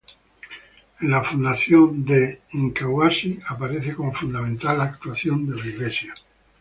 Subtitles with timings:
[0.99, 6.11] En la fundación de Incahuasi, aparece como fundamental la actuación de la iglesia.